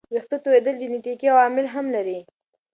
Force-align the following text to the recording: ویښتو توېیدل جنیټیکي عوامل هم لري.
ویښتو 0.13 0.37
توېیدل 0.45 0.75
جنیټیکي 0.81 1.27
عوامل 1.33 1.65
هم 1.73 1.85
لري. 1.95 2.19